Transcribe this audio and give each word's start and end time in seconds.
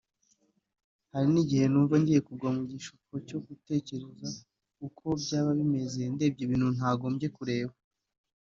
Hari 1.11 1.27
n’igihe 1.33 1.65
numva 1.67 1.95
ngiye 2.01 2.21
kugwa 2.27 2.49
mu 2.57 2.63
gishuko 2.71 3.11
cyo 3.27 3.37
gutekereza 3.45 4.27
uko 4.87 5.05
byaba 5.23 5.51
bimeze 5.59 6.01
ndebye 6.13 6.41
ibintu 6.45 6.67
ntagombye 6.77 7.27
kureba 7.37 7.73